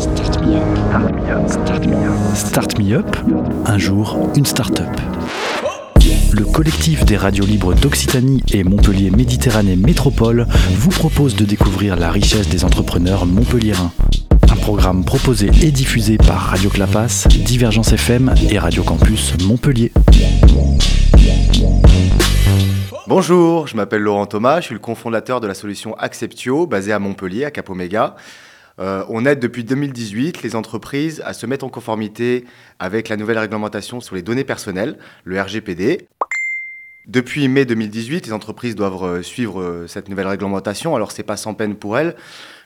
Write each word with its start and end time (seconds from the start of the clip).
Start 0.00 0.40
me 0.46 0.56
up. 0.56 1.46
Start 1.46 1.86
me 1.86 1.94
up. 1.94 2.34
Start 2.34 2.78
me 2.78 2.94
up. 2.94 3.16
Un 3.66 3.76
jour, 3.76 4.30
une 4.34 4.46
start-up. 4.46 4.88
Le 6.32 6.46
collectif 6.46 7.04
des 7.04 7.18
radios 7.18 7.44
libres 7.44 7.74
d'Occitanie 7.74 8.42
et 8.54 8.64
Montpellier 8.64 9.10
Méditerranée 9.10 9.76
Métropole 9.76 10.46
vous 10.72 10.88
propose 10.88 11.36
de 11.36 11.44
découvrir 11.44 11.96
la 11.96 12.10
richesse 12.10 12.48
des 12.48 12.64
entrepreneurs 12.64 13.26
montpelliérains. 13.26 13.92
Un 14.50 14.56
programme 14.56 15.04
proposé 15.04 15.50
et 15.60 15.70
diffusé 15.70 16.16
par 16.16 16.38
Radio 16.46 16.70
Clapas, 16.70 17.26
Divergence 17.44 17.92
FM 17.92 18.34
et 18.50 18.58
Radio 18.58 18.82
Campus 18.82 19.34
Montpellier. 19.44 19.92
Bonjour, 23.06 23.66
je 23.66 23.76
m'appelle 23.76 24.00
Laurent 24.00 24.24
Thomas, 24.24 24.60
je 24.60 24.66
suis 24.66 24.74
le 24.74 24.80
cofondateur 24.80 25.42
de 25.42 25.46
la 25.46 25.54
solution 25.54 25.94
Acceptio, 25.98 26.66
basée 26.66 26.92
à 26.92 26.98
Montpellier, 26.98 27.44
à 27.44 27.50
Capoméga. 27.50 28.16
Euh, 28.78 29.04
on 29.08 29.26
aide 29.26 29.40
depuis 29.40 29.64
2018 29.64 30.42
les 30.42 30.56
entreprises 30.56 31.22
à 31.24 31.32
se 31.32 31.46
mettre 31.46 31.64
en 31.64 31.68
conformité 31.68 32.44
avec 32.78 33.08
la 33.08 33.16
nouvelle 33.16 33.38
réglementation 33.38 34.00
sur 34.00 34.14
les 34.14 34.22
données 34.22 34.44
personnelles, 34.44 34.96
le 35.24 35.40
RGPD. 35.40 36.06
Depuis 37.06 37.48
mai 37.48 37.64
2018, 37.64 38.26
les 38.26 38.32
entreprises 38.32 38.76
doivent 38.76 39.02
euh, 39.02 39.22
suivre 39.22 39.60
euh, 39.60 39.86
cette 39.86 40.08
nouvelle 40.08 40.28
réglementation. 40.28 40.94
Alors, 40.94 41.12
c'est 41.12 41.22
pas 41.22 41.36
sans 41.36 41.54
peine 41.54 41.74
pour 41.74 41.98
elles, 41.98 42.14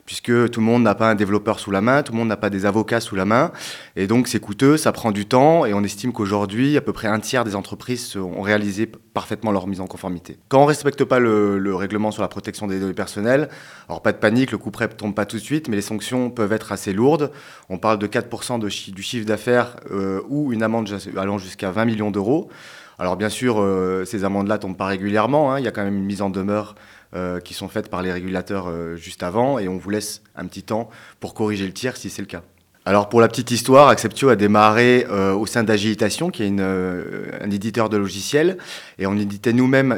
puisque 0.05 0.51
tout 0.51 0.59
le 0.59 0.65
monde 0.65 0.83
n'a 0.83 0.95
pas 0.95 1.09
un 1.09 1.15
développeur 1.15 1.59
sous 1.59 1.71
la 1.71 1.81
main, 1.81 2.03
tout 2.03 2.11
le 2.11 2.19
monde 2.19 2.27
n'a 2.27 2.37
pas 2.37 2.51
des 2.51 2.65
avocats 2.65 2.99
sous 2.99 3.15
la 3.15 3.25
main. 3.25 3.51
Et 3.95 4.05
donc, 4.05 4.27
c'est 4.27 4.39
coûteux, 4.39 4.77
ça 4.77 4.91
prend 4.91 5.11
du 5.11 5.25
temps. 5.25 5.65
Et 5.65 5.73
on 5.73 5.83
estime 5.83 6.13
qu'aujourd'hui, 6.13 6.77
à 6.77 6.81
peu 6.81 6.93
près 6.93 7.07
un 7.07 7.19
tiers 7.19 7.43
des 7.43 7.55
entreprises 7.55 8.15
ont 8.15 8.41
réalisé 8.41 8.85
parfaitement 8.85 9.51
leur 9.51 9.65
mise 9.65 9.81
en 9.81 9.87
conformité. 9.87 10.37
Quand 10.47 10.59
on 10.59 10.63
ne 10.63 10.67
respecte 10.67 11.03
pas 11.03 11.19
le, 11.19 11.75
règlement 11.75 12.11
sur 12.11 12.21
la 12.21 12.27
protection 12.27 12.67
des 12.67 12.79
données 12.79 12.93
personnelles, 12.93 13.49
alors 13.89 14.01
pas 14.01 14.11
de 14.11 14.17
panique, 14.17 14.51
le 14.51 14.57
coup 14.57 14.71
prêt 14.71 14.87
ne 14.87 14.93
tombe 14.93 15.15
pas 15.15 15.25
tout 15.25 15.37
de 15.37 15.41
suite, 15.41 15.67
mais 15.67 15.75
les 15.75 15.81
sanctions 15.81 16.29
peuvent 16.29 16.53
être 16.53 16.71
assez 16.71 16.93
lourdes. 16.93 17.31
On 17.69 17.79
parle 17.79 17.97
de 17.97 18.07
4% 18.07 18.59
de 18.59 18.65
du 18.91 19.01
chiffre 19.01 19.25
d'affaires 19.25 19.77
euh, 19.91 20.21
ou 20.27 20.53
une 20.53 20.63
amende 20.63 20.89
allant 21.17 21.37
jusqu'à 21.37 21.71
20 21.71 21.85
millions 21.85 22.11
d'euros. 22.11 22.49
Alors 22.97 23.17
bien 23.17 23.29
sûr, 23.29 23.59
euh, 23.59 24.05
ces 24.05 24.23
amendes-là 24.23 24.57
tombent 24.57 24.77
pas 24.77 24.85
régulièrement. 24.85 25.51
Hein. 25.51 25.59
Il 25.59 25.65
y 25.65 25.67
a 25.67 25.71
quand 25.71 25.83
même 25.83 25.97
une 25.97 26.05
mise 26.05 26.21
en 26.21 26.29
demeure 26.29 26.75
euh, 27.15 27.39
qui 27.39 27.53
sont 27.53 27.67
faites 27.67 27.89
par 27.89 28.01
les 28.01 28.11
régulateurs 28.11 28.67
euh, 28.67 28.95
juste 28.95 29.23
avant, 29.23 29.59
et 29.59 29.67
on 29.67 29.77
vous 29.77 29.89
laisse 29.89 30.21
un 30.35 30.45
petit 30.45 30.63
temps 30.63 30.89
pour 31.19 31.33
corriger 31.33 31.65
le 31.65 31.73
tir 31.73 31.97
si 31.97 32.09
c'est 32.09 32.21
le 32.21 32.27
cas. 32.27 32.41
Alors 32.87 33.09
pour 33.09 33.19
la 33.19 33.27
petite 33.27 33.49
histoire, 33.49 33.87
Acceptio 33.87 34.29
a 34.29 34.35
démarré 34.35 35.07
au 35.07 35.47
sein 35.47 35.63
d'Agilitation, 35.63 36.29
qui 36.29 36.43
est 36.43 36.61
un 36.61 37.49
éditeur 37.49 37.89
de 37.89 37.97
logiciels, 37.97 38.59
et 38.99 39.07
on 39.07 39.17
éditait 39.17 39.53
nous-mêmes 39.53 39.91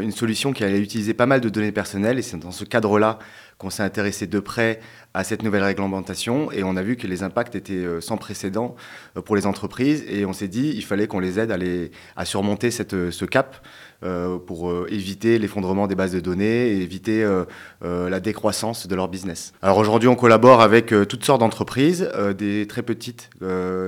une 0.00 0.10
solution 0.10 0.52
qui 0.52 0.64
allait 0.64 0.80
utiliser 0.80 1.14
pas 1.14 1.26
mal 1.26 1.40
de 1.40 1.48
données 1.48 1.70
personnelles, 1.70 2.18
et 2.18 2.22
c'est 2.22 2.36
dans 2.38 2.50
ce 2.50 2.64
cadre-là 2.64 3.20
qu'on 3.62 3.70
s'est 3.70 3.84
intéressé 3.84 4.26
de 4.26 4.40
près 4.40 4.80
à 5.14 5.22
cette 5.22 5.44
nouvelle 5.44 5.62
réglementation 5.62 6.50
et 6.50 6.64
on 6.64 6.76
a 6.76 6.82
vu 6.82 6.96
que 6.96 7.06
les 7.06 7.22
impacts 7.22 7.54
étaient 7.54 7.74
euh, 7.74 8.00
sans 8.00 8.16
précédent 8.16 8.74
euh, 9.16 9.22
pour 9.22 9.36
les 9.36 9.46
entreprises 9.46 10.04
et 10.08 10.24
on 10.24 10.32
s'est 10.32 10.48
dit 10.48 10.72
il 10.74 10.84
fallait 10.84 11.06
qu'on 11.06 11.20
les 11.20 11.38
aide 11.38 11.52
à, 11.52 11.58
à 12.16 12.24
surmonter 12.24 12.72
cette, 12.72 12.94
euh, 12.94 13.10
ce 13.10 13.24
cap 13.24 13.64
pour 14.48 14.88
éviter 14.88 15.38
l'effondrement 15.38 15.86
des 15.86 15.94
bases 15.94 16.10
de 16.10 16.18
données 16.18 16.72
et 16.72 16.82
éviter 16.82 17.24
la 17.80 18.18
décroissance 18.18 18.88
de 18.88 18.96
leur 18.96 19.06
business. 19.06 19.52
Alors 19.62 19.78
aujourd'hui 19.78 20.08
on 20.08 20.16
collabore 20.16 20.60
avec 20.60 20.92
toutes 21.08 21.24
sortes 21.24 21.38
d'entreprises, 21.38 22.10
des 22.36 22.66
très 22.66 22.82
petites 22.82 23.30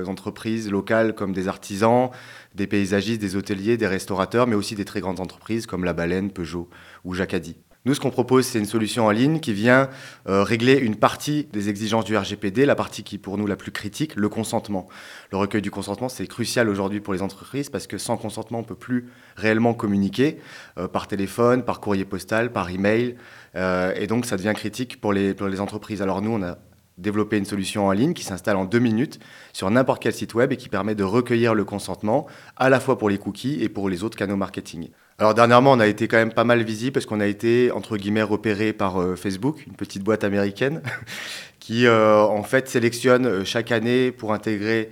entreprises 0.07 0.71
locales 0.71 1.15
comme 1.15 1.33
des 1.33 1.49
artisans, 1.49 2.11
des 2.53 2.65
paysagistes, 2.65 3.19
des 3.19 3.35
hôteliers, 3.35 3.75
des 3.75 3.87
restaurateurs, 3.87 4.47
mais 4.47 4.55
aussi 4.55 4.75
des 4.75 4.85
très 4.85 5.01
grandes 5.01 5.19
entreprises 5.19 5.65
comme 5.65 5.83
La 5.83 5.91
Baleine, 5.91 6.31
Peugeot 6.31 6.69
ou 7.03 7.13
Jacadi. 7.13 7.57
Nous, 7.85 7.93
ce 7.93 7.99
qu'on 7.99 8.09
propose, 8.09 8.47
c'est 8.47 8.57
une 8.57 8.65
solution 8.65 9.05
en 9.05 9.11
ligne 9.11 9.39
qui 9.39 9.53
vient 9.53 9.89
euh, 10.27 10.41
régler 10.41 10.73
une 10.73 10.95
partie 10.95 11.47
des 11.53 11.69
exigences 11.69 12.03
du 12.03 12.17
RGPD, 12.17 12.65
la 12.65 12.73
partie 12.73 13.03
qui 13.03 13.15
est 13.15 13.19
pour 13.19 13.37
nous 13.37 13.45
la 13.45 13.55
plus 13.55 13.71
critique, 13.71 14.15
le 14.15 14.27
consentement. 14.27 14.87
Le 15.31 15.37
recueil 15.37 15.61
du 15.61 15.69
consentement, 15.69 16.09
c'est 16.09 16.25
crucial 16.25 16.67
aujourd'hui 16.67 16.99
pour 16.99 17.13
les 17.13 17.21
entreprises 17.21 17.69
parce 17.69 17.85
que 17.85 17.99
sans 17.99 18.17
consentement, 18.17 18.57
on 18.57 18.61
ne 18.63 18.67
peut 18.67 18.73
plus 18.73 19.11
réellement 19.35 19.75
communiquer 19.75 20.39
euh, 20.79 20.87
par 20.87 21.07
téléphone, 21.07 21.63
par 21.63 21.79
courrier 21.79 22.05
postal, 22.05 22.51
par 22.51 22.71
email. 22.71 23.17
Euh, 23.55 23.93
et 23.95 24.07
donc, 24.07 24.25
ça 24.25 24.35
devient 24.35 24.53
critique 24.55 24.99
pour 24.99 25.13
les, 25.13 25.35
pour 25.35 25.47
les 25.47 25.61
entreprises. 25.61 26.01
Alors 26.01 26.23
nous, 26.23 26.31
on 26.31 26.41
a 26.41 26.57
développé 26.97 27.37
une 27.37 27.45
solution 27.45 27.85
en 27.85 27.91
ligne 27.91 28.15
qui 28.15 28.23
s'installe 28.23 28.55
en 28.55 28.65
deux 28.65 28.79
minutes 28.79 29.19
sur 29.53 29.69
n'importe 29.69 30.01
quel 30.01 30.13
site 30.13 30.33
web 30.33 30.51
et 30.51 30.57
qui 30.57 30.69
permet 30.69 30.95
de 30.95 31.03
recueillir 31.03 31.53
le 31.53 31.65
consentement 31.65 32.25
à 32.55 32.71
la 32.71 32.79
fois 32.79 32.97
pour 32.97 33.11
les 33.11 33.19
cookies 33.19 33.61
et 33.61 33.69
pour 33.69 33.89
les 33.89 34.03
autres 34.03 34.17
canaux 34.17 34.37
marketing. 34.37 34.89
Alors 35.17 35.33
dernièrement, 35.33 35.71
on 35.71 35.79
a 35.79 35.87
été 35.87 36.09
quand 36.09 36.17
même 36.17 36.33
pas 36.33 36.43
mal 36.43 36.61
visible 36.63 36.91
parce 36.91 37.05
qu'on 37.05 37.21
a 37.21 37.25
été 37.25 37.71
entre 37.71 37.95
guillemets 37.95 38.21
repéré 38.21 38.73
par 38.73 39.01
euh, 39.01 39.15
Facebook, 39.15 39.65
une 39.65 39.73
petite 39.73 40.03
boîte 40.03 40.25
américaine 40.25 40.81
qui 41.59 41.87
euh, 41.87 42.19
en 42.19 42.43
fait 42.43 42.67
sélectionne 42.67 43.25
euh, 43.25 43.45
chaque 43.45 43.71
année 43.71 44.11
pour 44.11 44.33
intégrer 44.33 44.89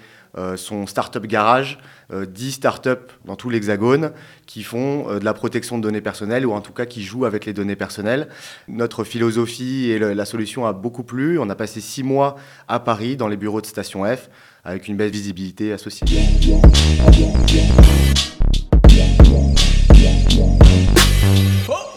son 0.56 0.88
startup 0.88 1.28
garage 1.28 1.78
10 2.12 2.54
startups 2.54 3.14
dans 3.24 3.36
tout 3.36 3.52
l'hexagone 3.52 4.14
qui 4.48 4.64
font 4.64 5.20
de 5.20 5.24
la 5.24 5.36
protection 5.36 5.78
de 5.78 5.84
données 5.84 6.02
personnelles 6.02 6.48
ou 6.48 6.54
en 6.54 6.62
tout 6.62 6.74
cas 6.74 6.88
qui 6.88 7.04
jouent 7.04 7.26
avec 7.26 7.46
les 7.46 7.54
données 7.54 7.76
personnelles. 7.76 8.30
Notre 8.68 9.04
philosophie 9.04 9.92
et 9.92 10.00
la 10.00 10.26
solution 10.26 10.66
a 10.66 10.74
beaucoup 10.74 11.04
plu. 11.04 11.38
On 11.38 11.52
a 11.52 11.56
passé 11.56 11.82
six 11.82 12.02
mois 12.02 12.36
à 12.68 12.80
Paris 12.80 13.16
dans 13.16 13.28
les 13.28 13.38
bureaux 13.38 13.62
de 13.62 13.68
Station 13.68 14.06
F 14.06 14.32
avec 14.66 14.88
une 14.88 14.98
belle 14.98 15.12
visibilité 15.12 15.72
associée. 15.72 16.08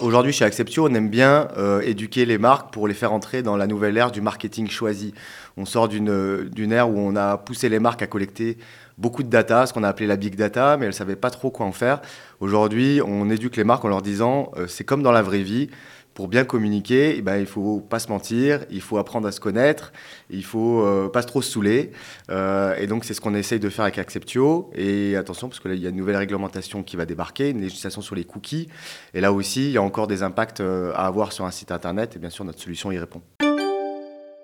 Aujourd'hui, 0.00 0.32
chez 0.32 0.44
Acceptio, 0.44 0.86
on 0.88 0.94
aime 0.94 1.08
bien 1.08 1.48
euh, 1.56 1.80
éduquer 1.80 2.26
les 2.26 2.38
marques 2.38 2.72
pour 2.72 2.86
les 2.86 2.94
faire 2.94 3.12
entrer 3.12 3.42
dans 3.42 3.56
la 3.56 3.66
nouvelle 3.66 3.96
ère 3.96 4.12
du 4.12 4.20
marketing 4.20 4.68
choisi. 4.68 5.12
On 5.56 5.64
sort 5.64 5.88
d'une 5.88 6.72
ère 6.72 6.88
où 6.88 6.98
on 6.98 7.16
a 7.16 7.38
poussé 7.38 7.68
les 7.68 7.80
marques 7.80 8.02
à 8.02 8.06
collecter 8.06 8.56
beaucoup 8.98 9.22
de 9.22 9.28
data, 9.28 9.66
ce 9.66 9.72
qu'on 9.72 9.82
a 9.82 9.88
appelé 9.88 10.06
la 10.06 10.16
big 10.16 10.36
data, 10.36 10.76
mais 10.76 10.84
elles 10.84 10.92
ne 10.92 10.96
savaient 10.96 11.16
pas 11.16 11.30
trop 11.30 11.50
quoi 11.50 11.66
en 11.66 11.72
faire. 11.72 12.00
Aujourd'hui, 12.40 13.00
on 13.04 13.30
éduque 13.30 13.56
les 13.56 13.64
marques 13.64 13.84
en 13.84 13.88
leur 13.88 14.02
disant 14.02 14.52
euh, 14.56 14.66
c'est 14.68 14.84
comme 14.84 15.02
dans 15.02 15.12
la 15.12 15.22
vraie 15.22 15.42
vie, 15.42 15.70
pour 16.16 16.28
bien 16.28 16.46
communiquer, 16.46 17.14
eh 17.18 17.20
ben, 17.20 17.36
il 17.36 17.44
faut 17.44 17.78
pas 17.78 17.98
se 17.98 18.08
mentir, 18.08 18.64
il 18.70 18.80
faut 18.80 18.96
apprendre 18.96 19.28
à 19.28 19.32
se 19.32 19.38
connaître, 19.38 19.92
il 20.30 20.44
faut 20.44 20.80
euh, 20.80 21.10
pas 21.10 21.22
trop 21.22 21.42
se 21.42 21.52
saouler. 21.52 21.92
Euh, 22.30 22.74
et 22.76 22.86
donc, 22.86 23.04
c'est 23.04 23.12
ce 23.12 23.20
qu'on 23.20 23.34
essaye 23.34 23.60
de 23.60 23.68
faire 23.68 23.82
avec 23.82 23.98
Acceptio. 23.98 24.70
Et 24.74 25.14
attention, 25.14 25.50
parce 25.50 25.60
que 25.60 25.68
là, 25.68 25.74
il 25.74 25.82
y 25.82 25.86
a 25.86 25.90
une 25.90 25.96
nouvelle 25.96 26.16
réglementation 26.16 26.82
qui 26.82 26.96
va 26.96 27.04
débarquer, 27.04 27.50
une 27.50 27.60
législation 27.60 28.00
sur 28.00 28.14
les 28.14 28.24
cookies. 28.24 28.68
Et 29.12 29.20
là 29.20 29.30
aussi, 29.30 29.66
il 29.66 29.72
y 29.72 29.76
a 29.76 29.82
encore 29.82 30.06
des 30.06 30.22
impacts 30.22 30.60
euh, 30.60 30.90
à 30.94 31.06
avoir 31.06 31.32
sur 31.32 31.44
un 31.44 31.50
site 31.50 31.70
internet. 31.70 32.16
Et 32.16 32.18
bien 32.18 32.30
sûr, 32.30 32.46
notre 32.46 32.62
solution 32.62 32.90
y 32.90 32.98
répond. 32.98 33.20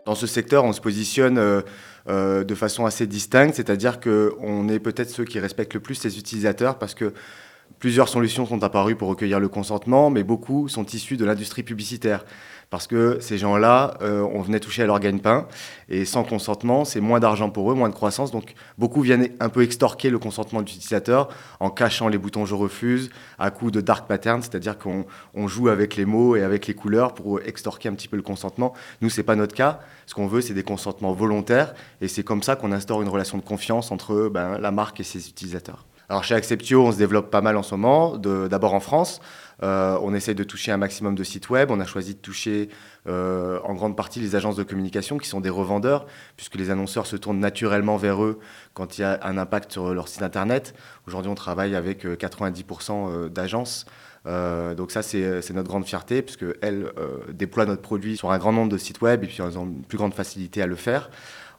Dans 0.04 0.14
ce 0.14 0.26
secteur, 0.26 0.64
on 0.64 0.74
se 0.74 0.80
positionne 0.82 1.36
de 2.06 2.54
façon 2.54 2.84
assez 2.84 3.06
distincte, 3.06 3.54
c'est-à-dire 3.54 4.00
qu'on 4.00 4.68
est 4.68 4.80
peut-être 4.80 5.08
ceux 5.08 5.24
qui 5.24 5.38
respectent 5.38 5.74
le 5.74 5.80
plus 5.80 6.04
les 6.04 6.18
utilisateurs 6.18 6.76
parce 6.78 6.94
que 6.94 7.14
Plusieurs 7.82 8.08
solutions 8.08 8.46
sont 8.46 8.62
apparues 8.62 8.94
pour 8.94 9.08
recueillir 9.08 9.40
le 9.40 9.48
consentement, 9.48 10.08
mais 10.08 10.22
beaucoup 10.22 10.68
sont 10.68 10.86
issus 10.86 11.16
de 11.16 11.24
l'industrie 11.24 11.64
publicitaire. 11.64 12.24
Parce 12.70 12.86
que 12.86 13.18
ces 13.20 13.38
gens-là, 13.38 13.98
euh, 14.02 14.26
on 14.32 14.40
venait 14.40 14.60
toucher 14.60 14.84
à 14.84 14.86
leur 14.86 15.00
gagne-pain, 15.00 15.48
et 15.88 16.04
sans 16.04 16.22
consentement, 16.22 16.84
c'est 16.84 17.00
moins 17.00 17.18
d'argent 17.18 17.50
pour 17.50 17.72
eux, 17.72 17.74
moins 17.74 17.88
de 17.88 17.94
croissance. 17.94 18.30
Donc 18.30 18.54
beaucoup 18.78 19.02
viennent 19.02 19.30
un 19.40 19.48
peu 19.48 19.62
extorquer 19.62 20.10
le 20.10 20.20
consentement 20.20 20.60
de 20.62 20.66
l'utilisateur 20.66 21.28
en 21.58 21.70
cachant 21.70 22.06
les 22.06 22.18
boutons 22.18 22.46
je 22.46 22.54
refuse 22.54 23.10
à 23.38 23.50
coup 23.50 23.72
de 23.72 23.80
dark 23.80 24.06
pattern, 24.06 24.40
c'est-à-dire 24.42 24.78
qu'on 24.78 25.48
joue 25.48 25.68
avec 25.68 25.96
les 25.96 26.04
mots 26.04 26.36
et 26.36 26.42
avec 26.42 26.68
les 26.68 26.74
couleurs 26.74 27.14
pour 27.14 27.40
extorquer 27.40 27.88
un 27.88 27.94
petit 27.94 28.06
peu 28.06 28.16
le 28.16 28.22
consentement. 28.22 28.74
Nous, 29.00 29.10
c'est 29.10 29.24
pas 29.24 29.34
notre 29.34 29.56
cas. 29.56 29.80
Ce 30.06 30.14
qu'on 30.14 30.28
veut, 30.28 30.40
c'est 30.40 30.54
des 30.54 30.62
consentements 30.62 31.12
volontaires, 31.12 31.74
et 32.00 32.06
c'est 32.06 32.22
comme 32.22 32.44
ça 32.44 32.54
qu'on 32.54 32.70
instaure 32.70 33.02
une 33.02 33.08
relation 33.08 33.38
de 33.38 33.42
confiance 33.42 33.90
entre 33.90 34.30
ben, 34.32 34.56
la 34.58 34.70
marque 34.70 35.00
et 35.00 35.04
ses 35.04 35.28
utilisateurs. 35.28 35.84
Alors 36.12 36.24
chez 36.24 36.34
Acceptio, 36.34 36.84
on 36.86 36.92
se 36.92 36.98
développe 36.98 37.30
pas 37.30 37.40
mal 37.40 37.56
en 37.56 37.62
ce 37.62 37.74
moment, 37.74 38.18
d'abord 38.18 38.74
en 38.74 38.80
France. 38.80 39.22
Euh, 39.62 39.96
on 40.02 40.12
essaie 40.12 40.34
de 40.34 40.44
toucher 40.44 40.70
un 40.70 40.76
maximum 40.76 41.14
de 41.14 41.24
sites 41.24 41.48
web. 41.48 41.70
On 41.70 41.80
a 41.80 41.86
choisi 41.86 42.12
de 42.12 42.18
toucher 42.18 42.68
euh, 43.08 43.58
en 43.64 43.72
grande 43.72 43.96
partie 43.96 44.20
les 44.20 44.36
agences 44.36 44.56
de 44.56 44.62
communication 44.62 45.16
qui 45.16 45.26
sont 45.26 45.40
des 45.40 45.48
revendeurs, 45.48 46.04
puisque 46.36 46.56
les 46.56 46.68
annonceurs 46.68 47.06
se 47.06 47.16
tournent 47.16 47.40
naturellement 47.40 47.96
vers 47.96 48.22
eux 48.22 48.40
quand 48.74 48.98
il 48.98 49.00
y 49.00 49.04
a 49.04 49.20
un 49.22 49.38
impact 49.38 49.72
sur 49.72 49.94
leur 49.94 50.06
site 50.06 50.20
internet. 50.20 50.74
Aujourd'hui, 51.06 51.30
on 51.30 51.34
travaille 51.34 51.74
avec 51.74 52.04
90% 52.04 52.90
euh, 52.92 53.28
d'agences. 53.30 53.86
donc 54.26 54.90
ça, 54.90 55.00
c'est 55.00 55.50
notre 55.54 55.68
grande 55.70 55.86
fierté, 55.86 56.20
puisqu'elles 56.20 56.92
déploient 57.30 57.64
notre 57.64 57.80
produit 57.80 58.18
sur 58.18 58.32
un 58.32 58.38
grand 58.38 58.52
nombre 58.52 58.70
de 58.70 58.76
sites 58.76 59.00
web 59.00 59.24
et 59.24 59.28
puis 59.28 59.38
elles 59.42 59.58
ont 59.58 59.64
une 59.64 59.82
plus 59.82 59.96
grande 59.96 60.12
facilité 60.12 60.60
à 60.60 60.66
le 60.66 60.76
faire. 60.76 61.08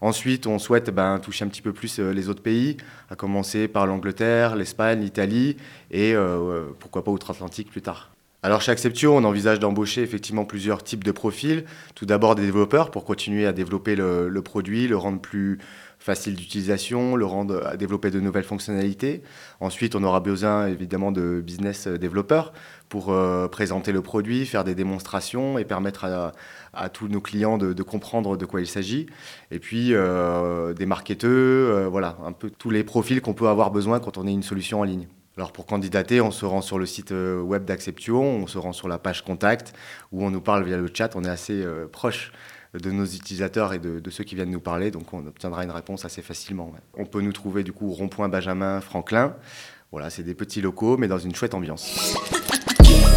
Ensuite, 0.03 0.47
on 0.47 0.59
souhaite 0.59 0.89
ben, 0.89 1.17
toucher 1.17 1.45
un 1.45 1.47
petit 1.47 1.61
peu 1.61 1.71
plus 1.71 1.97
euh, 1.97 2.11
les 2.11 2.27
autres 2.27 2.41
pays, 2.41 2.75
à 3.09 3.15
commencer 3.15 3.69
par 3.69 3.87
l'Angleterre, 3.87 4.57
l'Espagne, 4.57 4.99
l'Italie 4.99 5.55
et 5.91 6.13
euh, 6.13 6.65
pourquoi 6.77 7.05
pas 7.05 7.11
Outre-Atlantique 7.11 7.71
plus 7.71 7.81
tard. 7.81 8.11
alors 8.41 8.59
chez 8.59 8.73
Acceptio, 8.73 9.15
on 9.15 9.23
envisage 9.23 9.59
d'embaucher 9.59 10.01
effectivement 10.01 10.43
plusieurs 10.43 10.83
types 10.83 11.05
de 11.05 11.13
profils. 11.13 11.63
Tout 11.95 12.05
d'abord 12.05 12.35
des 12.35 12.41
développeurs 12.41 12.91
pour 12.91 13.05
continuer 13.05 13.45
à 13.45 13.53
développer 13.53 13.95
le, 13.95 14.41
produit, 14.41 14.89
le 14.89 14.97
rendre 14.97 15.21
plus 15.21 15.59
facile 16.03 16.35
d'utilisation, 16.35 17.15
le 17.15 17.25
rendre 17.25 17.65
à 17.65 17.77
développer 17.77 18.11
de 18.11 18.19
nouvelles 18.19 18.43
fonctionnalités. 18.43 19.23
Ensuite, 19.61 19.95
on 19.95 20.03
aura 20.03 20.19
besoin 20.19 20.67
évidemment 20.67 21.13
de 21.13 21.39
business 21.39 21.87
développeurs 21.87 22.51
pour 22.89 23.13
euh, 23.13 23.47
présenter 23.47 23.93
le 23.93 24.01
produit, 24.01 24.45
faire 24.45 24.65
des 24.65 24.75
démonstrations 24.75 25.57
et 25.57 25.63
permettre 25.63 26.05
à, 26.73 26.89
tous 26.89 27.07
nos 27.07 27.21
clients 27.21 27.57
de, 27.57 27.83
comprendre 27.83 28.35
de 28.35 28.45
quoi 28.45 28.59
il 28.59 28.67
s'agit. 28.67 29.05
Et 29.49 29.59
puis 29.59 29.93
euh, 29.93 30.73
des 30.73 30.85
marketeurs, 30.85 31.29
euh, 31.29 31.87
voilà, 31.87 32.17
un 32.25 32.33
peu 32.33 32.49
tous 32.49 32.69
les 32.69 32.83
profils 32.83 33.21
qu'on 33.21 33.33
peut 33.33 33.47
avoir 33.47 33.71
besoin 33.71 34.01
quand 34.01 34.17
on 34.17 34.27
est 34.27 34.33
une 34.33 34.43
solution 34.43 34.81
en 34.81 34.83
ligne. 34.83 35.07
Alors 35.35 35.51
pour 35.51 35.65
candidater, 35.65 36.21
on 36.21 36.29
se 36.29 36.45
rend 36.45 36.61
sur 36.61 36.77
le 36.77 36.85
site 36.85 37.11
euh, 37.11 37.41
web 37.41 37.65
d'Acceptio, 37.65 38.21
on 38.21 38.45
se 38.45 38.59
rend 38.59 38.71
sur 38.71 38.87
la 38.87 38.99
page 38.99 39.23
contact 39.23 39.73
où 40.11 40.23
on 40.23 40.29
nous 40.29 40.41
parle 40.41 40.63
via 40.63 40.77
le 40.77 40.87
chat. 40.93 41.15
On 41.15 41.23
est 41.23 41.29
assez 41.29 41.63
euh, 41.63 41.87
proche 41.87 42.31
de 42.81 42.91
nos 42.91 43.05
utilisateurs 43.05 43.73
et 43.73 43.79
de, 43.79 44.09
ceux 44.09 44.23
qui 44.23 44.35
viennent 44.35 44.51
nous 44.51 44.59
parler, 44.59 44.91
donc 44.91 45.13
on 45.13 45.25
obtiendra 45.27 45.63
une 45.63 45.71
réponse 45.71 46.05
assez 46.05 46.21
facilement. 46.21 46.71
On 46.97 47.05
peut 47.05 47.21
nous 47.21 47.33
trouver 47.33 47.63
du 47.63 47.71
coup 47.71 47.91
rond-point 47.91 48.29
Benjamin 48.29 48.81
Franklin. 48.81 49.35
Voilà, 49.91 50.09
c'est 50.09 50.23
des 50.23 50.33
petits 50.33 50.61
locaux, 50.61 50.97
mais 50.97 51.07
dans 51.07 51.19
une 51.19 51.35
chouette 51.35 51.53
ambiance. 51.53 52.17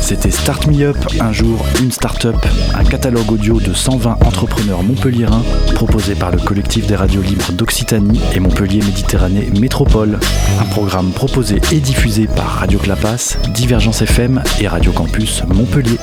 C'était 0.00 0.30
Start 0.30 0.66
Me 0.68 0.82
Up, 0.84 0.96
un 1.20 1.32
jour, 1.32 1.64
une 1.80 1.90
start-up, 1.90 2.36
un 2.74 2.84
catalogue 2.84 3.32
audio 3.32 3.58
de 3.58 3.72
120 3.72 4.24
entrepreneurs 4.24 4.82
montpelliérains 4.82 5.42
proposé 5.74 6.14
par 6.14 6.30
le 6.30 6.38
collectif 6.38 6.86
des 6.86 6.94
radios 6.94 7.22
libres 7.22 7.50
d'Occitanie 7.52 8.20
et 8.34 8.38
Montpellier 8.38 8.80
Méditerranée 8.80 9.50
Métropole. 9.58 10.20
Un 10.60 10.64
programme 10.66 11.10
proposé 11.10 11.60
et 11.72 11.80
diffusé 11.80 12.28
par 12.28 12.46
Radio 12.46 12.78
Clapas, 12.78 13.36
Divergence 13.52 14.02
FM 14.02 14.42
et 14.60 14.68
Radio 14.68 14.92
Campus 14.92 15.42
Montpellier. 15.48 15.98